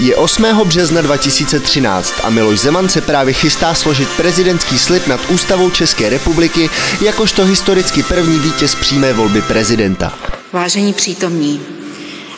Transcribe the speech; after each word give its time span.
Je 0.00 0.16
8. 0.16 0.42
března 0.64 1.00
2013 1.00 2.14
a 2.22 2.30
Miloš 2.30 2.60
Zeman 2.60 2.88
se 2.88 3.00
právě 3.00 3.34
chystá 3.34 3.74
složit 3.74 4.08
prezidentský 4.16 4.78
slib 4.78 5.06
nad 5.06 5.20
ústavou 5.30 5.70
České 5.70 6.08
republiky 6.08 6.70
jakožto 7.00 7.44
historicky 7.44 8.02
první 8.02 8.38
vítěz 8.38 8.74
přímé 8.74 9.12
volby 9.12 9.42
prezidenta. 9.42 10.18
Vážení 10.52 10.92
přítomní, 10.92 11.60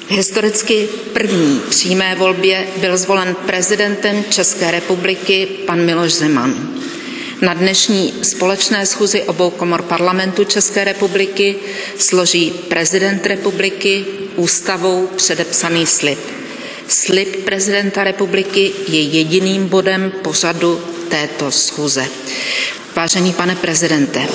v 0.08 0.11
historicky 0.11 0.88
první 1.12 1.61
přímé 1.70 2.14
volbě 2.14 2.66
byl 2.76 2.96
zvolen 2.96 3.36
prezidentem 3.46 4.24
České 4.30 4.70
republiky 4.70 5.48
pan 5.66 5.84
Miloš 5.84 6.12
Zeman. 6.12 6.68
Na 7.42 7.54
dnešní 7.54 8.14
společné 8.22 8.86
schůzi 8.86 9.22
obou 9.22 9.50
komor 9.50 9.82
parlamentu 9.82 10.44
České 10.44 10.85
republiky 10.85 11.57
složí 11.99 12.50
prezident 12.68 13.26
republiky 13.26 14.04
ústavou 14.36 15.07
předepsaný 15.16 15.86
slib. 15.86 16.41
Slib 16.92 17.44
prezidenta 17.44 18.04
republiky 18.04 18.72
je 18.88 19.02
jediným 19.02 19.68
bodem 19.68 20.12
pořadu 20.22 20.80
této 21.08 21.50
schůze. 21.50 22.06
Vážený 22.96 23.32
pane 23.32 23.56
prezidente, 23.56 24.26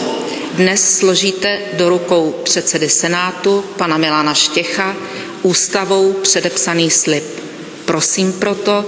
dnes 0.54 0.98
složíte 0.98 1.60
do 1.74 1.90
rukou 1.90 2.36
předsedy 2.44 2.90
Senátu, 2.90 3.62
pana 3.78 3.98
Milana 3.98 4.34
Štěcha, 4.34 4.96
ústavou 5.42 6.14
předepsaný 6.14 6.90
slib. 6.92 7.24
Prosím 7.86 8.34
proto, 8.34 8.86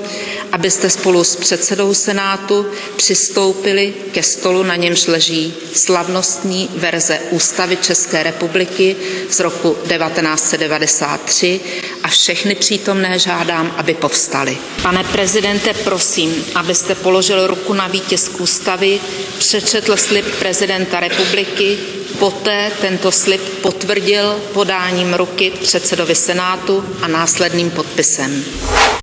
abyste 0.52 0.90
spolu 0.90 1.24
s 1.24 1.36
předsedou 1.36 1.94
Senátu 1.94 2.66
přistoupili 2.96 3.94
ke 4.12 4.24
stolu, 4.24 4.64
na 4.64 4.76
němž 4.76 5.08
leží 5.08 5.54
slavnostní 5.74 6.70
verze 6.76 7.20
Ústavy 7.30 7.78
České 7.78 8.24
republiky 8.24 8.96
z 9.30 9.40
roku 9.40 9.74
1993 9.74 11.60
a 11.99 11.99
všechny 12.10 12.56
přítomné 12.56 13.20
žádám, 13.20 13.74
aby 13.78 13.94
povstali. 13.94 14.58
Pane 14.82 15.04
prezidente, 15.04 15.74
prosím, 15.74 16.36
abyste 16.56 16.96
položil 16.96 17.48
ruku 17.48 17.74
na 17.74 17.88
vítězku 17.88 18.44
ústavy, 18.44 19.00
přečetl 19.40 19.98
slib 19.98 20.26
prezidenta 20.40 21.00
republiky, 21.00 21.78
Poté 22.20 22.72
tento 22.82 23.12
slib 23.12 23.42
potvrdil 23.62 24.36
podáním 24.54 25.14
ruky 25.14 25.52
předsedovi 25.62 26.16
Senátu 26.16 26.84
a 27.02 27.08
následným 27.08 27.72
podpisem. 27.72 28.44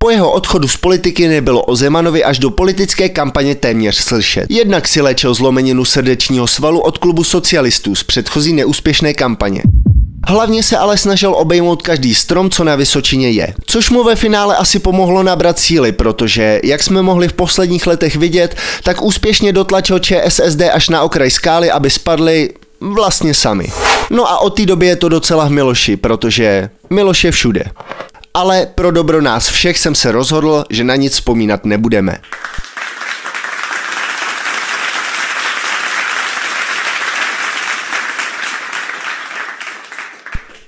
Po 0.01 0.11
jeho 0.11 0.33
odchodu 0.33 0.69
z 0.69 0.77
politiky 0.77 1.29
nebylo 1.29 1.63
o 1.63 1.77
Zemanovi 1.77 2.25
až 2.25 2.39
do 2.39 2.51
politické 2.51 3.09
kampaně 3.09 3.55
téměř 3.55 3.97
slyšet. 3.97 4.47
Jednak 4.49 4.89
si 4.89 5.01
léčil 5.01 5.35
zlomeninu 5.35 5.85
srdečního 5.85 6.47
svalu 6.47 6.81
od 6.81 6.99
klubu 6.99 7.25
socialistů 7.25 7.95
z 7.95 8.05
předchozí 8.05 8.53
neúspěšné 8.53 9.15
kampaně. 9.15 9.63
Hlavně 10.29 10.63
se 10.63 10.77
ale 10.77 10.99
snažil 10.99 11.35
obejmout 11.37 11.83
každý 11.83 12.15
strom, 12.15 12.51
co 12.51 12.65
na 12.65 12.77
Vysočině 12.77 13.31
je. 13.31 13.55
Což 13.67 13.91
mu 13.91 14.05
ve 14.05 14.17
finále 14.17 14.57
asi 14.57 14.79
pomohlo 14.79 15.23
nabrat 15.23 15.59
síly, 15.59 15.93
protože, 15.93 16.61
jak 16.65 16.83
jsme 16.83 17.03
mohli 17.03 17.29
v 17.29 17.33
posledních 17.33 17.87
letech 17.87 18.17
vidět, 18.17 18.57
tak 18.83 19.03
úspěšně 19.03 19.53
dotlačil 19.53 19.99
ČSSD 19.99 20.63
až 20.73 20.89
na 20.89 21.03
okraj 21.03 21.31
skály, 21.31 21.71
aby 21.71 21.91
spadli 21.91 22.51
vlastně 22.81 23.35
sami. 23.35 23.73
No 24.11 24.31
a 24.31 24.39
od 24.39 24.51
té 24.51 24.67
doby 24.67 24.87
je 24.87 24.97
to 24.97 25.09
docela 25.09 25.45
v 25.45 25.51
Miloši, 25.51 25.97
protože 25.97 26.71
Miloš 26.91 27.25
je 27.25 27.31
všude. 27.31 27.65
Ale 28.35 28.67
pro 28.75 28.91
dobro 28.91 29.21
nás 29.23 29.49
všech 29.49 29.79
jsem 29.79 29.95
se 29.95 30.13
rozhodl, 30.13 30.65
že 30.71 30.85
na 30.85 30.97
nic 30.97 31.13
vzpomínat 31.13 31.65
nebudeme. 31.65 32.19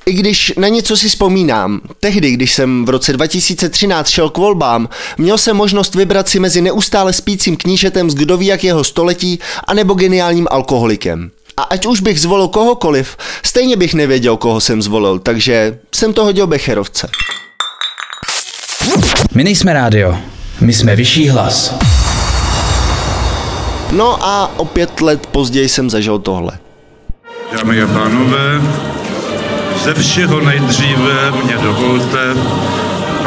I 0.09 0.12
když 0.12 0.53
na 0.56 0.69
něco 0.69 0.97
si 0.97 1.09
vzpomínám, 1.09 1.80
tehdy, 2.01 2.30
když 2.30 2.55
jsem 2.55 2.85
v 2.85 2.89
roce 2.89 3.13
2013 3.13 4.08
šel 4.08 4.30
k 4.30 4.39
volbám, 4.39 4.89
měl 5.19 5.39
jsem 5.39 5.57
možnost 5.57 5.95
vybrat 5.95 6.29
si 6.29 6.41
mezi 6.41 6.61
neustále 6.61 7.13
spícím 7.13 7.57
knížetem 7.57 8.11
z 8.11 8.14
kdo 8.14 8.36
ví 8.36 8.47
jakého 8.47 8.85
století 8.85 9.39
anebo 9.67 9.95
geniálním 9.95 10.47
alkoholikem. 10.51 11.30
A 11.57 11.63
ať 11.63 11.86
už 11.86 12.01
bych 12.01 12.20
zvolil 12.20 12.48
kohokoliv, 12.48 13.17
stejně 13.42 13.77
bych 13.77 13.95
nevěděl, 13.95 14.36
koho 14.36 14.61
jsem 14.61 14.83
zvolil, 14.83 15.18
takže 15.18 15.79
jsem 15.95 16.13
to 16.13 16.24
hodil 16.24 16.47
Becherovce. 16.47 17.08
My 19.35 19.45
nejsme 19.45 19.73
rádio, 19.73 20.18
my 20.61 20.73
jsme 20.73 20.97
vyšší 20.97 21.29
hlas. 21.29 21.74
No 23.92 24.24
a 24.24 24.51
o 24.57 24.64
pět 24.64 25.01
let 25.01 25.27
později 25.27 25.68
jsem 25.68 25.91
zažil 25.91 26.18
tohle. 26.18 26.58
Dámy 27.52 27.83
a 27.83 27.86
pánové, 27.86 28.61
ze 29.88 29.94
všeho 29.94 30.40
nejdříve 30.40 31.30
mě 31.44 31.56
dovolte, 31.56 32.34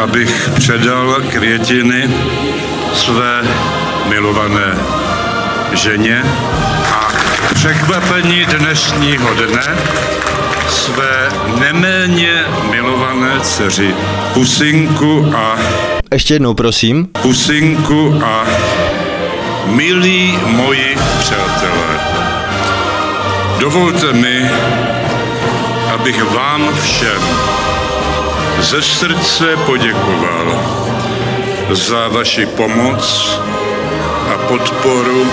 abych 0.04 0.50
předal 0.56 1.16
květiny 1.30 2.10
své 2.94 3.42
milované 4.10 4.78
ženě 5.74 6.24
a 6.92 7.08
překvapení 7.54 8.46
dnešního 8.46 9.34
dne 9.34 9.78
své 10.70 11.30
neméně 11.60 12.44
milované 12.72 13.40
dceři 13.42 13.96
Pusinku 14.34 15.34
a... 15.36 15.58
Ještě 16.14 16.34
jednou, 16.34 16.54
prosím. 16.54 17.08
Pusinku 17.22 18.22
a 18.26 18.46
milí 19.66 20.40
moji 20.46 20.98
přátelé. 21.20 22.00
Dovolte 23.60 24.14
mi, 24.14 24.50
abych 25.94 26.24
vám 26.24 26.76
všem 26.82 27.22
ze 28.60 28.82
srdce 28.82 29.58
poděkoval 29.66 30.60
za 31.70 32.08
vaši 32.08 32.46
pomoc 32.46 33.40
a 34.34 34.38
podporu 34.48 35.32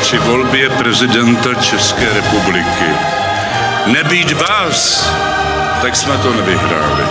při 0.00 0.18
volbě 0.18 0.70
prezidenta 0.70 1.54
České 1.54 2.12
republiky. 2.12 2.84
Nebýt 3.86 4.32
vás, 4.32 5.10
tak 5.82 5.96
jsme 5.96 6.18
to 6.18 6.32
nevyhráli. 6.32 7.04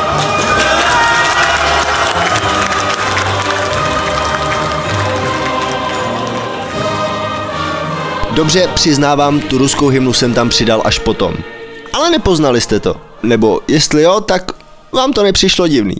Dobře, 8.31 8.67
přiznávám, 8.73 9.39
tu 9.39 9.57
ruskou 9.57 9.87
hymnu 9.87 10.13
jsem 10.13 10.33
tam 10.33 10.49
přidal 10.49 10.81
až 10.85 10.99
potom. 10.99 11.52
Ale 11.93 12.11
nepoznali 12.11 12.61
jste 12.61 12.79
to. 12.79 12.95
Nebo 13.23 13.61
jestli 13.67 14.03
jo, 14.03 14.21
tak 14.21 14.51
vám 14.91 15.13
to 15.13 15.23
nepřišlo 15.23 15.67
divný. 15.67 15.95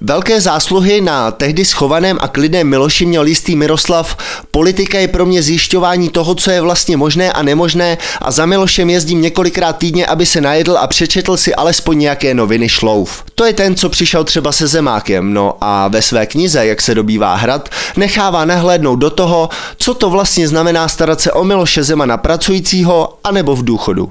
Velké 0.00 0.40
zásluhy 0.40 1.00
na 1.00 1.30
tehdy 1.30 1.64
schovaném 1.64 2.18
a 2.20 2.28
klidném 2.28 2.68
Miloši 2.68 3.06
měl 3.06 3.26
jistý 3.26 3.56
Miroslav. 3.56 4.16
Politika 4.50 4.98
je 4.98 5.08
pro 5.08 5.26
mě 5.26 5.42
zjišťování 5.42 6.08
toho, 6.08 6.34
co 6.34 6.50
je 6.50 6.60
vlastně 6.60 6.96
možné 6.96 7.32
a 7.32 7.42
nemožné 7.42 7.98
a 8.22 8.30
za 8.30 8.46
Milošem 8.46 8.90
jezdím 8.90 9.22
několikrát 9.22 9.72
týdně, 9.72 10.06
aby 10.06 10.26
se 10.26 10.40
najedl 10.40 10.78
a 10.78 10.86
přečetl 10.86 11.36
si 11.36 11.54
alespoň 11.54 11.98
nějaké 11.98 12.34
noviny 12.34 12.68
šlouf. 12.68 13.24
To 13.34 13.44
je 13.44 13.52
ten, 13.52 13.76
co 13.76 13.88
přišel 13.88 14.24
třeba 14.24 14.52
se 14.52 14.66
Zemákem, 14.66 15.34
no 15.34 15.54
a 15.60 15.88
ve 15.88 16.02
své 16.02 16.26
knize, 16.26 16.66
jak 16.66 16.82
se 16.82 16.94
dobývá 16.94 17.34
hrad, 17.34 17.68
nechává 17.96 18.44
nahlédnout 18.44 18.98
do 18.98 19.10
toho, 19.10 19.48
co 19.76 19.94
to 19.94 20.10
vlastně 20.10 20.48
znamená 20.48 20.88
starat 20.88 21.20
se 21.20 21.32
o 21.32 21.44
Miloše 21.44 21.82
Zemana 21.82 22.16
pracujícího 22.16 23.18
anebo 23.24 23.56
v 23.56 23.64
důchodu. 23.64 24.08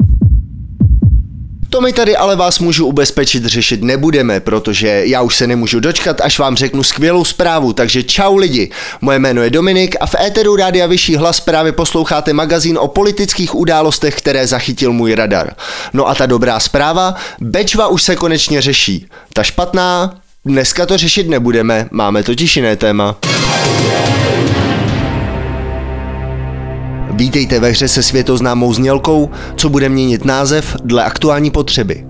To 1.78 1.82
my 1.82 1.94
tady 1.94 2.18
ale 2.18 2.36
vás 2.36 2.60
můžu 2.60 2.86
ubezpečit 2.86 3.46
řešit 3.46 3.84
nebudeme, 3.84 4.40
protože 4.40 5.02
já 5.06 5.22
už 5.22 5.36
se 5.36 5.48
nemůžu 5.48 5.80
dočkat, 5.80 6.22
až 6.22 6.40
vám 6.40 6.56
řeknu 6.56 6.84
skvělou 6.84 7.26
zprávu, 7.26 7.74
takže 7.74 8.04
čau 8.04 8.38
lidi. 8.38 8.72
Moje 9.02 9.20
jméno 9.20 9.42
je 9.42 9.50
Dominik 9.50 9.96
a 10.00 10.06
v 10.06 10.16
éteru 10.16 10.56
Rádia 10.56 10.88
Vyšší 10.88 11.16
hlas 11.16 11.40
právě 11.40 11.72
posloucháte 11.72 12.34
magazín 12.34 12.78
o 12.82 12.88
politických 12.88 13.56
událostech, 13.56 14.16
které 14.16 14.48
zachytil 14.48 14.94
můj 14.94 15.16
radar. 15.16 15.54
No 15.94 16.08
a 16.08 16.16
ta 16.16 16.26
dobrá 16.26 16.60
zpráva, 16.60 17.16
Bečva 17.40 17.88
už 17.88 18.04
se 18.04 18.16
konečně 18.16 18.62
řeší. 18.62 19.06
Ta 19.34 19.44
špatná, 19.44 20.20
dneska 20.46 20.86
to 20.86 20.98
řešit 20.98 21.30
nebudeme, 21.30 21.88
máme 21.92 22.24
totiž 22.24 22.56
jiné 22.56 22.76
téma. 22.76 23.16
Vítejte 27.18 27.60
ve 27.60 27.70
hře 27.70 27.88
se 27.88 28.04
světoznámou 28.04 28.74
znělkou, 28.74 29.30
co 29.56 29.70
bude 29.70 29.90
měnit 29.90 30.26
název 30.26 30.76
dle 30.84 31.04
aktuální 31.04 31.52
potřeby. 31.52 32.08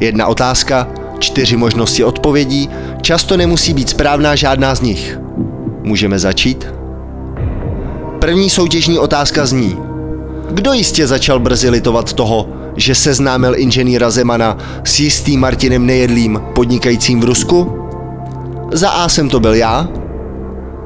Jedna 0.00 0.26
otázka, 0.26 0.88
čtyři 1.18 1.56
možnosti 1.56 2.04
odpovědí, 2.04 2.68
často 3.02 3.36
nemusí 3.36 3.74
být 3.74 3.88
správná 3.88 4.34
žádná 4.34 4.74
z 4.74 4.80
nich. 4.80 5.18
Můžeme 5.82 6.18
začít? 6.18 6.66
První 8.18 8.50
soutěžní 8.50 8.98
otázka 8.98 9.46
zní. 9.46 9.76
Kdo 10.50 10.72
jistě 10.72 11.06
začal 11.06 11.40
brzy 11.40 11.70
litovat 11.70 12.12
toho, 12.12 12.48
že 12.76 12.94
seznámil 12.94 13.58
inženýra 13.58 14.10
Zemana 14.10 14.58
s 14.84 15.00
jistým 15.00 15.40
Martinem 15.40 15.86
Nejedlým, 15.86 16.40
podnikajícím 16.54 17.20
v 17.20 17.24
Rusku? 17.24 17.78
Za 18.72 18.90
A 18.90 19.08
jsem 19.08 19.28
to 19.28 19.40
byl 19.40 19.54
já, 19.54 19.88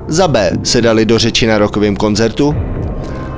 za 0.09 0.29
B 0.29 0.51
se 0.63 0.83
dali 0.83 1.05
do 1.05 1.19
řeči 1.19 1.47
na 1.47 1.59
rokovém 1.59 1.97
koncertu, 1.97 2.55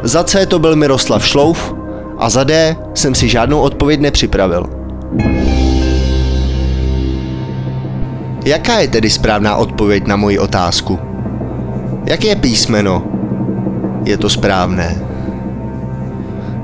za 0.02 0.24
C 0.24 0.46
to 0.46 0.58
byl 0.58 0.76
Miroslav 0.76 1.26
Šlouf 1.26 1.74
a 2.18 2.30
za 2.30 2.44
D 2.44 2.76
jsem 2.94 3.14
si 3.14 3.28
žádnou 3.28 3.60
odpověď 3.60 4.00
nepřipravil. 4.00 4.66
Jaká 8.44 8.78
je 8.78 8.88
tedy 8.88 9.10
správná 9.10 9.56
odpověď 9.56 10.06
na 10.06 10.16
moji 10.16 10.38
otázku? 10.38 10.98
Jaké 12.04 12.36
písmeno 12.36 13.04
je 14.04 14.16
to 14.16 14.28
správné? 14.28 15.02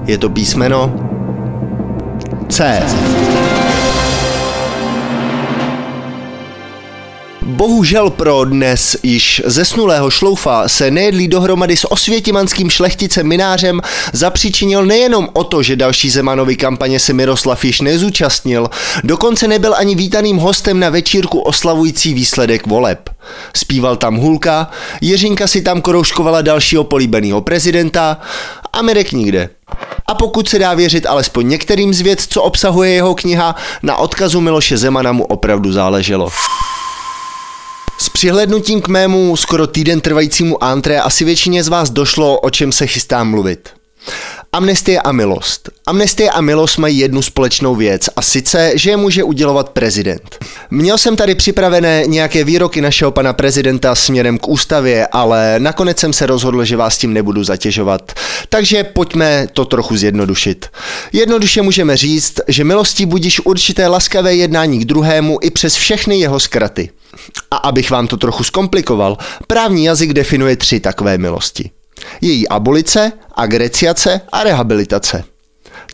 Je 0.07 0.19
to 0.19 0.31
písmeno 0.31 0.95
C. 2.49 2.83
Bohužel 7.47 8.11
pro 8.11 8.45
dnes 8.45 8.97
již 9.03 9.43
zesnulého 9.45 10.11
šloufa 10.11 10.69
se 10.69 10.91
nejedlí 10.91 11.29
dohromady 11.29 11.77
s 11.77 11.93
osvětimanským 11.93 12.71
šlechticem 12.71 13.27
Minářem 13.27 13.81
zapříčinil 14.13 14.87
nejenom 14.87 15.29
o 15.33 15.45
to, 15.45 15.63
že 15.63 15.77
další 15.77 16.11
Zemanovy 16.11 16.57
kampaně 16.57 17.01
se 17.01 17.13
Miroslav 17.13 17.65
již 17.65 17.81
nezúčastnil, 17.81 18.71
dokonce 19.05 19.49
nebyl 19.49 19.75
ani 19.77 19.95
vítaným 19.95 20.37
hostem 20.37 20.81
na 20.81 20.91
večírku 20.91 21.41
oslavující 21.41 22.15
výsledek 22.15 22.67
voleb. 22.67 23.11
Spíval 23.57 23.97
tam 23.97 24.17
Hulka, 24.17 24.71
Jiřinka 25.01 25.47
si 25.47 25.63
tam 25.63 25.81
korouškovala 25.81 26.43
dalšího 26.43 26.85
políbeného 26.85 27.41
prezidenta 27.41 28.21
a 28.73 28.83
Mirek 28.83 29.13
nikde. 29.13 29.49
A 30.07 30.15
pokud 30.15 30.49
se 30.49 30.59
dá 30.59 30.75
věřit 30.75 31.07
alespoň 31.07 31.49
některým 31.49 31.95
z 31.95 32.01
věc, 32.01 32.27
co 32.29 32.43
obsahuje 32.43 32.91
jeho 32.91 33.15
kniha, 33.15 33.57
na 33.83 33.97
odkazu 33.97 34.41
Miloše 34.41 34.77
Zemana 34.77 35.13
mu 35.13 35.25
opravdu 35.25 35.73
záleželo. 35.73 36.31
S 37.99 38.09
přihlednutím 38.09 38.81
k 38.81 38.89
mému 38.89 39.37
skoro 39.37 39.67
týden 39.67 40.01
trvajícímu 40.01 40.65
antré 40.65 41.01
asi 41.01 41.25
většině 41.25 41.65
z 41.65 41.69
vás 41.69 41.91
došlo, 41.91 42.41
o 42.41 42.51
čem 42.51 42.73
se 42.73 42.87
chystám 42.87 43.31
mluvit. 43.31 43.69
Amnestie 44.53 45.01
a 45.01 45.13
milost. 45.13 45.71
Amnestie 45.89 46.31
a 46.31 46.41
milost 46.41 46.79
mají 46.79 46.99
jednu 46.99 47.23
společnou 47.23 47.75
věc 47.75 48.09
a 48.17 48.23
sice, 48.23 48.73
že 48.75 48.91
je 48.91 48.97
může 48.97 49.23
udělovat 49.23 49.69
prezident. 49.69 50.45
Měl 50.71 50.99
jsem 50.99 51.17
tady 51.17 51.35
připravené 51.35 52.03
nějaké 52.07 52.45
výroky 52.45 52.81
našeho 52.81 53.11
pana 53.11 53.33
prezidenta 53.33 53.95
směrem 53.95 54.39
k 54.39 54.49
ústavě, 54.49 55.07
ale 55.07 55.55
nakonec 55.59 55.99
jsem 55.99 56.13
se 56.13 56.27
rozhodl, 56.27 56.65
že 56.65 56.77
vás 56.77 56.99
tím 56.99 57.13
nebudu 57.13 57.45
zatěžovat. 57.45 58.13
Takže 58.49 58.85
pojďme 58.85 59.49
to 59.53 59.65
trochu 59.65 59.97
zjednodušit. 59.97 60.67
Jednoduše 61.13 61.63
můžeme 61.63 61.97
říct, 61.97 62.41
že 62.49 62.65
milostí 62.65 63.07
budíš 63.07 63.41
určité 63.41 63.87
laskavé 63.87 64.35
jednání 64.35 64.79
k 64.79 64.85
druhému 64.85 65.39
i 65.43 65.51
přes 65.51 65.75
všechny 65.75 66.19
jeho 66.19 66.41
zkraty. 66.41 66.91
A 67.51 67.57
abych 67.57 67.91
vám 67.91 68.07
to 68.07 68.17
trochu 68.17 68.45
zkomplikoval, 68.45 69.19
právní 69.47 69.85
jazyk 69.85 70.13
definuje 70.13 70.57
tři 70.57 70.81
takové 70.81 71.19
milosti. 71.19 71.71
Její 72.21 72.49
abolice, 72.49 73.13
agreciace 73.35 74.21
a 74.33 74.45
rehabilitace. 74.45 75.25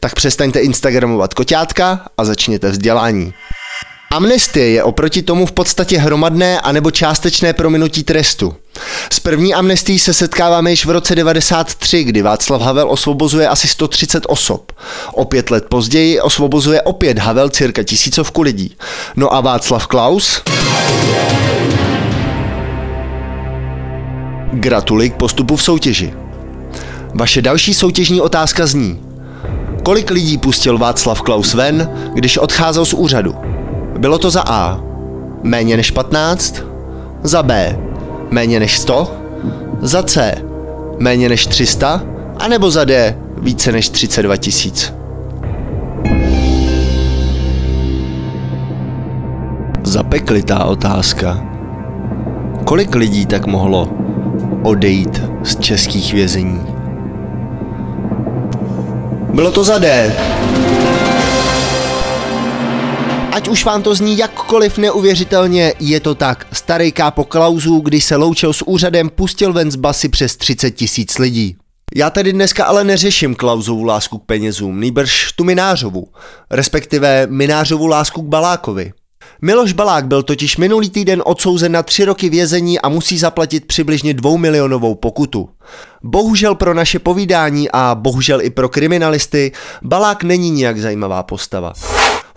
Tak 0.00 0.14
přestaňte 0.14 0.60
instagramovat 0.60 1.34
koťátka 1.34 2.00
a 2.18 2.24
začněte 2.24 2.70
vzdělání. 2.70 3.34
Amnestie 4.12 4.70
je 4.70 4.82
oproti 4.82 5.22
tomu 5.22 5.46
v 5.46 5.52
podstatě 5.52 5.98
hromadné 5.98 6.60
anebo 6.60 6.90
částečné 6.90 7.52
prominutí 7.52 8.04
trestu. 8.04 8.54
S 9.12 9.20
první 9.20 9.54
amnestií 9.54 9.98
se 9.98 10.14
setkáváme 10.14 10.70
již 10.70 10.86
v 10.86 10.90
roce 10.90 11.14
93, 11.14 12.04
kdy 12.04 12.22
Václav 12.22 12.62
Havel 12.62 12.90
osvobozuje 12.90 13.48
asi 13.48 13.68
130 13.68 14.24
osob. 14.28 14.72
O 15.12 15.24
pět 15.24 15.50
let 15.50 15.64
později 15.68 16.20
osvobozuje 16.20 16.82
opět 16.82 17.18
Havel 17.18 17.48
cirka 17.48 17.82
tisícovku 17.82 18.42
lidí. 18.42 18.76
No 19.16 19.34
a 19.34 19.40
Václav 19.40 19.86
Klaus? 19.86 20.42
Gratuluji 24.52 25.10
k 25.10 25.14
postupu 25.14 25.56
v 25.56 25.62
soutěži. 25.62 26.14
Vaše 27.14 27.42
další 27.42 27.74
soutěžní 27.74 28.20
otázka 28.20 28.66
zní. 28.66 29.11
Kolik 29.82 30.11
lidí 30.11 30.38
pustil 30.38 30.79
Václav 30.79 31.23
Klaus 31.23 31.55
ven, 31.55 31.90
když 32.14 32.38
odcházel 32.38 32.84
z 32.84 32.94
úřadu? 32.94 33.34
Bylo 33.99 34.19
to 34.19 34.31
za 34.31 34.43
A. 34.46 34.81
Méně 35.43 35.76
než 35.76 35.90
15? 35.90 36.62
Za 37.23 37.43
B. 37.43 37.79
Méně 38.31 38.61
než 38.61 38.79
100? 38.79 39.12
Za 39.81 40.02
C. 40.02 40.34
Méně 40.99 41.29
než 41.29 41.46
300? 41.46 42.02
A 42.38 42.49
nebo 42.49 42.70
za 42.70 42.84
D. 42.84 43.19
Více 43.38 43.73
než 43.73 43.88
32 43.88 44.37
tisíc? 44.37 44.94
Zapeklitá 49.84 50.64
otázka. 50.64 51.46
Kolik 52.64 52.94
lidí 52.94 53.26
tak 53.26 53.46
mohlo 53.46 53.88
odejít 54.62 55.23
z 55.43 55.56
českých 55.56 56.12
vězení? 56.12 56.71
Bylo 59.32 59.52
to 59.52 59.64
za 59.64 59.79
D. 59.79 60.17
Ať 63.32 63.49
už 63.49 63.64
vám 63.64 63.82
to 63.82 63.94
zní 63.94 64.19
jakkoliv 64.19 64.79
neuvěřitelně, 64.79 65.75
je 65.81 66.00
to 66.00 66.14
tak. 66.14 66.46
Starý 66.52 66.93
kápo 66.93 67.25
Klausů, 67.25 67.81
když 67.81 68.05
se 68.05 68.17
loučil 68.17 68.52
s 68.52 68.62
úřadem, 68.62 69.08
pustil 69.08 69.52
ven 69.52 69.70
z 69.70 69.76
basy 69.76 70.08
přes 70.08 70.37
30 70.37 70.70
tisíc 70.70 71.19
lidí. 71.19 71.56
Já 71.94 72.11
tady 72.11 72.32
dneska 72.32 72.64
ale 72.64 72.84
neřeším 72.84 73.34
Klausovu 73.34 73.84
lásku 73.84 74.19
k 74.19 74.25
penězům, 74.26 74.81
nýbrž 74.81 75.32
tu 75.32 75.44
Minářovu, 75.44 76.08
respektive 76.50 77.26
Minářovu 77.31 77.87
lásku 77.87 78.23
k 78.23 78.26
Balákovi. 78.26 78.93
Miloš 79.44 79.72
Balák 79.72 80.06
byl 80.06 80.22
totiž 80.22 80.56
minulý 80.56 80.90
týden 80.90 81.22
odsouzen 81.24 81.72
na 81.72 81.82
tři 81.82 82.04
roky 82.04 82.28
vězení 82.28 82.80
a 82.80 82.88
musí 82.88 83.18
zaplatit 83.18 83.64
přibližně 83.64 84.14
dvou 84.14 84.38
milionovou 84.38 84.94
pokutu. 84.94 85.48
Bohužel 86.02 86.54
pro 86.54 86.74
naše 86.74 86.98
povídání 86.98 87.68
a 87.72 87.94
bohužel 87.94 88.42
i 88.42 88.50
pro 88.50 88.68
kriminalisty 88.68 89.52
Balák 89.82 90.22
není 90.22 90.50
nijak 90.50 90.78
zajímavá 90.78 91.22
postava. 91.22 91.72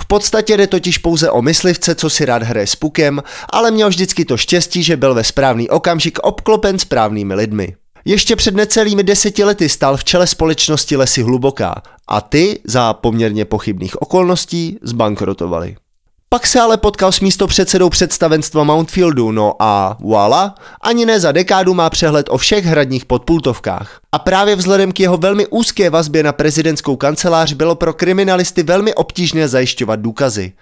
V 0.01 0.07
podstatě 0.07 0.57
jde 0.57 0.67
totiž 0.67 0.97
pouze 0.97 1.31
o 1.31 1.41
myslivce, 1.41 1.95
co 1.95 2.09
si 2.09 2.25
rád 2.25 2.43
hraje 2.43 2.67
s 2.67 2.75
pukem, 2.75 3.23
ale 3.49 3.71
měl 3.71 3.89
vždycky 3.89 4.25
to 4.25 4.37
štěstí, 4.37 4.83
že 4.83 4.97
byl 4.97 5.13
ve 5.13 5.23
správný 5.23 5.69
okamžik 5.69 6.19
obklopen 6.19 6.79
správnými 6.79 7.33
lidmi. 7.33 7.75
Ještě 8.05 8.35
před 8.35 8.55
necelými 8.55 9.03
deseti 9.03 9.43
lety 9.43 9.69
stál 9.69 9.97
v 9.97 10.03
čele 10.03 10.27
společnosti 10.27 10.95
Lesy 10.95 11.21
Hluboká 11.21 11.81
a 12.07 12.21
ty 12.21 12.59
za 12.63 12.93
poměrně 12.93 13.45
pochybných 13.45 14.01
okolností 14.01 14.77
zbankrotovali. 14.81 15.75
Pak 16.35 16.47
se 16.47 16.59
ale 16.59 16.77
potkal 16.77 17.11
s 17.11 17.19
místo 17.19 17.47
předsedou 17.47 17.89
představenstva 17.89 18.63
Mountfieldu, 18.63 19.31
no 19.31 19.53
a 19.59 19.97
voilà, 20.01 20.55
ani 20.81 21.05
ne 21.05 21.19
za 21.19 21.31
dekádu 21.31 21.73
má 21.73 21.89
přehled 21.89 22.25
o 22.29 22.37
všech 22.37 22.65
hradních 22.65 23.05
podpultovkách. 23.05 23.99
A 24.11 24.19
právě 24.19 24.55
vzhledem 24.55 24.91
k 24.91 24.99
jeho 24.99 25.17
velmi 25.17 25.47
úzké 25.47 25.89
vazbě 25.89 26.23
na 26.23 26.31
prezidentskou 26.31 26.95
kancelář 26.95 27.53
bylo 27.53 27.75
pro 27.75 27.93
kriminalisty 27.93 28.63
velmi 28.63 28.93
obtížné 28.93 29.47
zajišťovat 29.47 29.99
důkazy. 29.99 30.53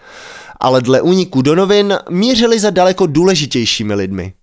Ale 0.60 0.82
dle 0.82 1.02
úniku 1.02 1.42
do 1.42 1.56
novin 1.56 1.98
mířili 2.10 2.60
za 2.60 2.70
daleko 2.70 3.06
důležitějšími 3.06 3.94
lidmi. 3.94 4.34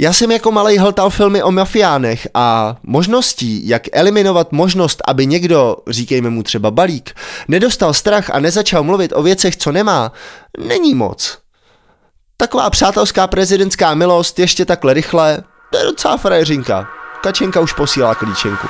Já 0.00 0.12
jsem 0.12 0.30
jako 0.30 0.52
malý 0.52 0.78
hltal 0.78 1.10
filmy 1.10 1.42
o 1.42 1.50
mafiánech 1.50 2.28
a 2.34 2.76
možností, 2.82 3.68
jak 3.68 3.82
eliminovat 3.92 4.52
možnost, 4.52 5.02
aby 5.06 5.26
někdo, 5.26 5.76
říkejme 5.86 6.30
mu 6.30 6.42
třeba 6.42 6.70
balík, 6.70 7.14
nedostal 7.48 7.94
strach 7.94 8.30
a 8.30 8.40
nezačal 8.40 8.82
mluvit 8.82 9.12
o 9.14 9.22
věcech, 9.22 9.56
co 9.56 9.72
nemá, 9.72 10.12
není 10.58 10.94
moc. 10.94 11.38
Taková 12.36 12.70
přátelská 12.70 13.26
prezidentská 13.26 13.94
milost 13.94 14.38
ještě 14.38 14.64
takhle 14.64 14.94
rychle, 14.94 15.38
to 15.70 15.78
je 15.78 15.84
docela 15.84 16.16
frajeřinka. 16.16 16.88
Kačenka 17.20 17.60
už 17.60 17.72
posílá 17.72 18.14
klíčenku. 18.14 18.66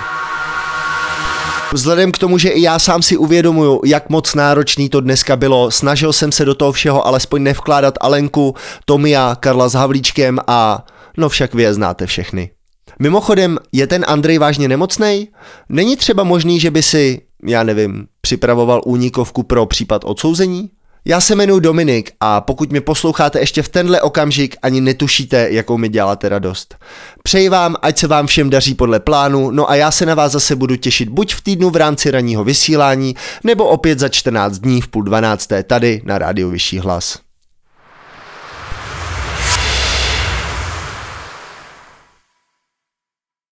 Vzhledem 1.72 2.12
k 2.12 2.18
tomu, 2.18 2.38
že 2.38 2.48
i 2.48 2.62
já 2.62 2.78
sám 2.78 3.02
si 3.02 3.16
uvědomuju, 3.16 3.80
jak 3.84 4.08
moc 4.08 4.34
náročný 4.34 4.88
to 4.88 5.00
dneska 5.00 5.36
bylo, 5.36 5.70
snažil 5.70 6.12
jsem 6.12 6.32
se 6.32 6.44
do 6.44 6.54
toho 6.54 6.72
všeho 6.72 7.06
alespoň 7.06 7.42
nevkládat 7.42 7.94
Alenku, 8.00 8.54
Tomia, 8.84 9.36
Karla 9.40 9.68
s 9.68 9.74
Havlíčkem 9.74 10.38
a 10.46 10.84
No 11.18 11.28
však 11.28 11.54
vy 11.54 11.62
je 11.62 11.74
znáte 11.74 12.06
všechny. 12.06 12.50
Mimochodem, 12.98 13.58
je 13.72 13.86
ten 13.86 14.04
Andrej 14.08 14.38
vážně 14.38 14.68
nemocný? 14.68 15.28
Není 15.68 15.96
třeba 15.96 16.24
možný, 16.24 16.60
že 16.60 16.70
by 16.70 16.82
si, 16.82 17.20
já 17.44 17.62
nevím, 17.62 18.06
připravoval 18.20 18.80
únikovku 18.84 19.42
pro 19.42 19.66
případ 19.66 20.04
odsouzení? 20.04 20.70
Já 21.04 21.20
se 21.20 21.34
jmenuji 21.34 21.60
Dominik 21.60 22.10
a 22.20 22.40
pokud 22.40 22.70
mě 22.70 22.80
posloucháte 22.80 23.40
ještě 23.40 23.62
v 23.62 23.68
tenhle 23.68 24.00
okamžik, 24.00 24.56
ani 24.62 24.80
netušíte, 24.80 25.50
jakou 25.50 25.78
mi 25.78 25.88
děláte 25.88 26.28
radost. 26.28 26.76
Přeji 27.22 27.48
vám, 27.48 27.76
ať 27.82 27.98
se 27.98 28.06
vám 28.06 28.26
všem 28.26 28.50
daří 28.50 28.74
podle 28.74 29.00
plánu, 29.00 29.50
no 29.50 29.70
a 29.70 29.74
já 29.74 29.90
se 29.90 30.06
na 30.06 30.14
vás 30.14 30.32
zase 30.32 30.56
budu 30.56 30.76
těšit 30.76 31.08
buď 31.08 31.34
v 31.34 31.40
týdnu 31.40 31.70
v 31.70 31.76
rámci 31.76 32.10
ranního 32.10 32.44
vysílání, 32.44 33.16
nebo 33.44 33.64
opět 33.64 33.98
za 33.98 34.08
14 34.08 34.58
dní 34.58 34.80
v 34.80 34.88
půl 34.88 35.02
12. 35.02 35.48
tady 35.66 36.02
na 36.04 36.18
rádiu 36.18 36.50
Vyšší 36.50 36.78
hlas. 36.78 37.27